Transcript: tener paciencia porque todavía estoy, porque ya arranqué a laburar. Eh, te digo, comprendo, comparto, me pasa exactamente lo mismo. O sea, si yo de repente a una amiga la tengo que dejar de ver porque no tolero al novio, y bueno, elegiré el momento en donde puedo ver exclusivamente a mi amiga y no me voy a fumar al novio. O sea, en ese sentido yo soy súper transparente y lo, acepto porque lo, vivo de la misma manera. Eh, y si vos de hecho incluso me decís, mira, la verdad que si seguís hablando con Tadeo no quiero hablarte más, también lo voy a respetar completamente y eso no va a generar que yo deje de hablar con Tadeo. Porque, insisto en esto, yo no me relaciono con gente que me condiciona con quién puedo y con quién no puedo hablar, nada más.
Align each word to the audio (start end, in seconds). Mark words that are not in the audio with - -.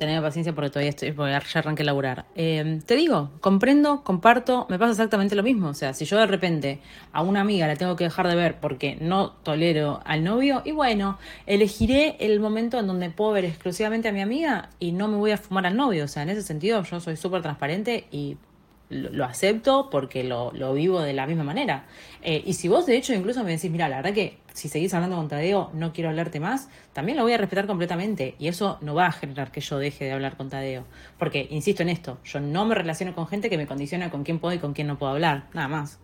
tener 0.00 0.20
paciencia 0.22 0.54
porque 0.54 0.70
todavía 0.70 0.90
estoy, 0.90 1.12
porque 1.12 1.30
ya 1.30 1.58
arranqué 1.60 1.82
a 1.82 1.86
laburar. 1.86 2.24
Eh, 2.34 2.80
te 2.86 2.96
digo, 2.96 3.30
comprendo, 3.40 4.02
comparto, 4.02 4.66
me 4.68 4.78
pasa 4.78 4.92
exactamente 4.92 5.36
lo 5.36 5.42
mismo. 5.42 5.68
O 5.68 5.74
sea, 5.74 5.92
si 5.92 6.06
yo 6.06 6.18
de 6.18 6.26
repente 6.26 6.80
a 7.12 7.22
una 7.22 7.42
amiga 7.42 7.68
la 7.68 7.76
tengo 7.76 7.94
que 7.96 8.04
dejar 8.04 8.26
de 8.26 8.34
ver 8.34 8.58
porque 8.60 8.96
no 9.00 9.30
tolero 9.30 10.00
al 10.06 10.24
novio, 10.24 10.62
y 10.64 10.72
bueno, 10.72 11.18
elegiré 11.46 12.16
el 12.18 12.40
momento 12.40 12.78
en 12.78 12.86
donde 12.86 13.10
puedo 13.10 13.32
ver 13.32 13.44
exclusivamente 13.44 14.08
a 14.08 14.12
mi 14.12 14.22
amiga 14.22 14.70
y 14.80 14.92
no 14.92 15.06
me 15.06 15.18
voy 15.18 15.32
a 15.32 15.36
fumar 15.36 15.66
al 15.66 15.76
novio. 15.76 16.04
O 16.04 16.08
sea, 16.08 16.22
en 16.22 16.30
ese 16.30 16.42
sentido 16.42 16.82
yo 16.82 16.98
soy 16.98 17.16
súper 17.16 17.42
transparente 17.42 18.06
y 18.10 18.38
lo, 18.90 19.24
acepto 19.24 19.88
porque 19.90 20.24
lo, 20.24 20.52
vivo 20.74 21.00
de 21.00 21.12
la 21.12 21.26
misma 21.26 21.44
manera. 21.44 21.86
Eh, 22.22 22.42
y 22.44 22.54
si 22.54 22.68
vos 22.68 22.86
de 22.86 22.96
hecho 22.96 23.14
incluso 23.14 23.42
me 23.44 23.52
decís, 23.52 23.70
mira, 23.70 23.88
la 23.88 23.96
verdad 23.96 24.12
que 24.12 24.38
si 24.52 24.68
seguís 24.68 24.92
hablando 24.92 25.16
con 25.16 25.28
Tadeo 25.28 25.70
no 25.72 25.92
quiero 25.92 26.10
hablarte 26.10 26.40
más, 26.40 26.68
también 26.92 27.16
lo 27.16 27.22
voy 27.22 27.32
a 27.32 27.38
respetar 27.38 27.66
completamente 27.66 28.34
y 28.38 28.48
eso 28.48 28.78
no 28.80 28.94
va 28.94 29.06
a 29.06 29.12
generar 29.12 29.52
que 29.52 29.60
yo 29.60 29.78
deje 29.78 30.04
de 30.04 30.12
hablar 30.12 30.36
con 30.36 30.50
Tadeo. 30.50 30.84
Porque, 31.18 31.46
insisto 31.50 31.82
en 31.82 31.88
esto, 31.88 32.18
yo 32.24 32.40
no 32.40 32.64
me 32.66 32.74
relaciono 32.74 33.14
con 33.14 33.28
gente 33.28 33.48
que 33.48 33.56
me 33.56 33.66
condiciona 33.66 34.10
con 34.10 34.24
quién 34.24 34.40
puedo 34.40 34.54
y 34.54 34.58
con 34.58 34.74
quién 34.74 34.88
no 34.88 34.98
puedo 34.98 35.12
hablar, 35.12 35.44
nada 35.54 35.68
más. 35.68 36.00